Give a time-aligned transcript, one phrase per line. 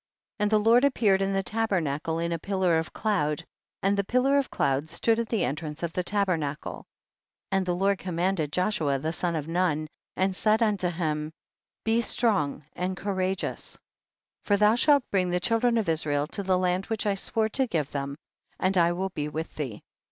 [0.39, 0.43] 2.
[0.45, 3.45] And the Lord appeared in the tabernacle in a pillar of cloud,
[3.83, 6.87] and the pillar of cloud stood at the en trance of the tabernacle.
[7.51, 7.57] 3.
[7.59, 9.87] And the Lord commanded Joshua the son of Nun
[10.17, 11.31] and said unto him,
[11.83, 13.77] be strong and courageous
[14.43, 17.67] for thou shalt bring the children of Israel ta the land which I swore to
[17.67, 18.17] give them,
[18.59, 19.83] and I will be with thee.